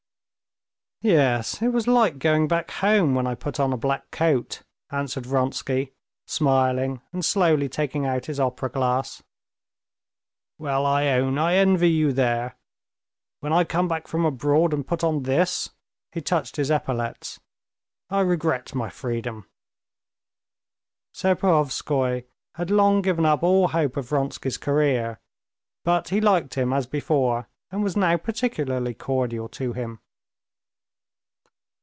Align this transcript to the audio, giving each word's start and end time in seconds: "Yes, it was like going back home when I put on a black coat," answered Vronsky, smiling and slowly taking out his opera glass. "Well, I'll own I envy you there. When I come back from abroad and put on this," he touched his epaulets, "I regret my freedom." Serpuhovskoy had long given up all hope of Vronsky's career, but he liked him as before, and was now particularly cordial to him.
"Yes, 1.03 1.63
it 1.63 1.69
was 1.69 1.87
like 1.87 2.19
going 2.19 2.47
back 2.47 2.69
home 2.69 3.15
when 3.15 3.25
I 3.25 3.33
put 3.33 3.59
on 3.59 3.73
a 3.73 3.77
black 3.77 4.11
coat," 4.11 4.61
answered 4.91 5.25
Vronsky, 5.25 5.93
smiling 6.27 7.01
and 7.11 7.25
slowly 7.25 7.67
taking 7.67 8.05
out 8.05 8.27
his 8.27 8.39
opera 8.39 8.69
glass. 8.69 9.23
"Well, 10.59 10.85
I'll 10.85 11.23
own 11.23 11.39
I 11.39 11.55
envy 11.55 11.89
you 11.89 12.13
there. 12.13 12.55
When 13.39 13.51
I 13.51 13.63
come 13.63 13.87
back 13.87 14.07
from 14.07 14.25
abroad 14.25 14.75
and 14.75 14.85
put 14.85 15.03
on 15.03 15.23
this," 15.23 15.71
he 16.11 16.21
touched 16.21 16.57
his 16.57 16.69
epaulets, 16.69 17.39
"I 18.11 18.21
regret 18.21 18.75
my 18.75 18.91
freedom." 18.91 19.49
Serpuhovskoy 21.15 22.25
had 22.57 22.69
long 22.69 23.01
given 23.01 23.25
up 23.25 23.41
all 23.41 23.69
hope 23.69 23.97
of 23.97 24.09
Vronsky's 24.09 24.59
career, 24.59 25.19
but 25.83 26.09
he 26.09 26.21
liked 26.21 26.53
him 26.53 26.71
as 26.71 26.85
before, 26.85 27.49
and 27.71 27.81
was 27.81 27.97
now 27.97 28.17
particularly 28.17 28.93
cordial 28.93 29.49
to 29.49 29.73
him. 29.73 29.99